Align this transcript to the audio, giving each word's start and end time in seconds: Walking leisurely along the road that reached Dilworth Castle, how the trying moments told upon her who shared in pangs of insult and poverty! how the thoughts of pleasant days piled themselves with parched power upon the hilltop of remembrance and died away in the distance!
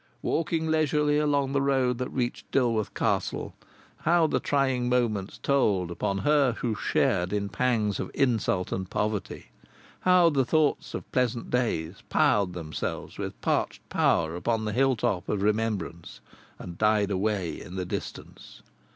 Walking 0.23 0.65
leisurely 0.65 1.19
along 1.19 1.51
the 1.51 1.61
road 1.61 1.99
that 1.99 2.09
reached 2.09 2.49
Dilworth 2.51 2.95
Castle, 2.95 3.53
how 3.97 4.25
the 4.25 4.39
trying 4.39 4.89
moments 4.89 5.37
told 5.37 5.91
upon 5.91 6.17
her 6.17 6.53
who 6.53 6.73
shared 6.73 7.31
in 7.31 7.49
pangs 7.49 7.99
of 7.99 8.09
insult 8.15 8.71
and 8.71 8.89
poverty! 8.89 9.51
how 9.99 10.31
the 10.31 10.43
thoughts 10.43 10.95
of 10.95 11.11
pleasant 11.11 11.51
days 11.51 12.01
piled 12.09 12.53
themselves 12.53 13.19
with 13.19 13.39
parched 13.41 13.87
power 13.89 14.35
upon 14.35 14.65
the 14.65 14.73
hilltop 14.73 15.29
of 15.29 15.43
remembrance 15.43 16.19
and 16.57 16.79
died 16.79 17.11
away 17.11 17.61
in 17.61 17.75
the 17.75 17.85
distance! 17.85 18.63